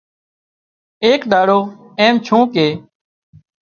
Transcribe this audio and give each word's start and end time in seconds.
ايڪ 1.03 1.21
ۮاڙو 1.31 1.59
ايم 2.01 2.15
ڇُون 2.25 2.41
ڪي 2.53 2.67